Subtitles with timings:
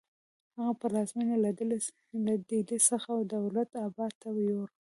[0.55, 1.35] هغه پلازمینه
[2.27, 4.73] له ډیلي څخه دولت اباد ته یوړه.